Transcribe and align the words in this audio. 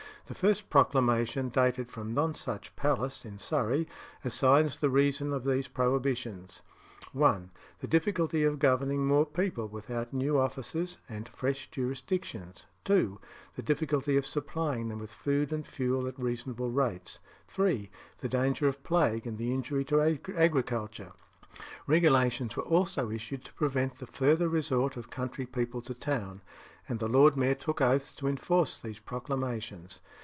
The 0.27 0.35
first 0.35 0.69
proclamation, 0.69 1.49
dated 1.49 1.91
from 1.91 2.13
Nonsuch 2.13 2.73
Palace, 2.77 3.25
in 3.25 3.37
Surrey, 3.37 3.85
assigns 4.23 4.79
the 4.79 4.89
reason 4.89 5.33
of 5.33 5.43
these 5.43 5.67
prohibitions: 5.67 6.61
1. 7.11 7.51
The 7.81 7.87
difficulty 7.89 8.45
of 8.45 8.57
governing 8.57 9.05
more 9.05 9.25
people 9.25 9.67
without 9.67 10.13
new 10.13 10.39
officers 10.39 10.99
and 11.09 11.27
fresh 11.27 11.69
jurisdictions. 11.69 12.65
2. 12.85 13.19
The 13.57 13.61
difficulty 13.61 14.15
of 14.15 14.25
supplying 14.25 14.87
them 14.87 14.99
with 14.99 15.11
food 15.13 15.51
and 15.51 15.67
fuel 15.67 16.07
at 16.07 16.17
reasonable 16.17 16.71
rates. 16.71 17.19
3. 17.49 17.91
The 18.19 18.29
danger 18.29 18.69
of 18.69 18.81
plague 18.85 19.27
and 19.27 19.37
the 19.37 19.53
injury 19.53 19.83
to 19.83 19.99
agriculture. 20.01 21.11
Regulations 21.87 22.55
were 22.55 22.63
also 22.63 23.09
issued 23.11 23.43
to 23.43 23.53
prevent 23.55 23.99
the 23.99 24.07
further 24.07 24.47
resort 24.47 24.95
of 24.95 25.09
country 25.09 25.45
people 25.45 25.81
to 25.81 25.93
town, 25.93 26.41
and 26.87 26.99
the 26.99 27.09
lord 27.09 27.35
mayor 27.35 27.53
took 27.53 27.81
oaths 27.81 28.13
to 28.13 28.27
enforce 28.27 28.79
these 28.79 28.99
proclamations. 28.99 29.99